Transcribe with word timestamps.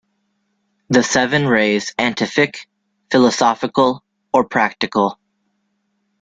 The 0.89 1.03
seven 1.03 1.45
rays 1.45 1.93
antific, 1.99 2.65
philosophical, 3.11 4.03
or 4.33 4.43
practical. 4.45 5.19